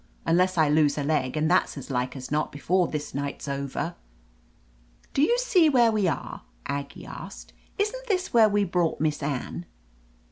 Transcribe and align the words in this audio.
—unless 0.25 0.57
I 0.57 0.67
lose 0.67 0.97
a 0.97 1.03
leg, 1.03 1.37
and 1.37 1.47
that's 1.47 1.77
as 1.77 1.91
like 1.91 2.15
as 2.15 2.31
not 2.31 2.51
before 2.51 2.87
this 2.87 3.13
night's 3.13 3.47
over." 3.47 3.93
"Do 5.13 5.21
you 5.21 5.37
see 5.37 5.69
where 5.69 5.91
we 5.91 6.07
are?" 6.07 6.41
Aggie 6.65 7.05
asked. 7.05 7.53
"Isn't 7.77 8.07
this 8.07 8.33
where 8.33 8.49
we 8.49 8.63
brought 8.63 8.99
Miss 8.99 9.21
Anne 9.21 9.67